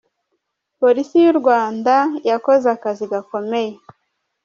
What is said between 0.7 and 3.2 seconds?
Polisi y'u Rwanda yakoze akazi